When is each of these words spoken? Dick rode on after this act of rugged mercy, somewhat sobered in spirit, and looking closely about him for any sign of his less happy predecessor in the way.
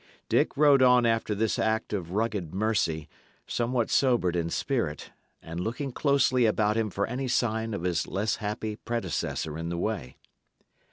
Dick 0.29 0.57
rode 0.57 0.81
on 0.81 1.05
after 1.05 1.35
this 1.35 1.59
act 1.59 1.93
of 1.93 2.09
rugged 2.09 2.55
mercy, 2.55 3.07
somewhat 3.45 3.91
sobered 3.91 4.35
in 4.35 4.49
spirit, 4.49 5.11
and 5.43 5.59
looking 5.59 5.91
closely 5.91 6.47
about 6.47 6.75
him 6.75 6.89
for 6.89 7.05
any 7.05 7.27
sign 7.27 7.71
of 7.75 7.83
his 7.83 8.07
less 8.07 8.37
happy 8.37 8.77
predecessor 8.77 9.59
in 9.59 9.69
the 9.69 9.77
way. 9.77 10.17